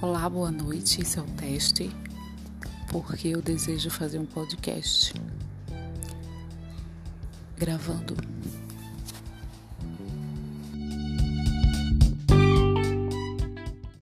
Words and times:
Olá, 0.00 0.30
boa 0.30 0.52
noite. 0.52 1.02
Esse 1.02 1.18
é 1.18 1.22
o 1.22 1.24
teste, 1.24 1.90
porque 2.88 3.26
eu 3.26 3.42
desejo 3.42 3.90
fazer 3.90 4.20
um 4.20 4.26
podcast. 4.26 5.12
Gravando. 7.56 8.16